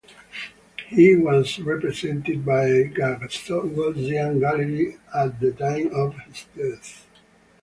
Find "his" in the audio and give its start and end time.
6.21-6.45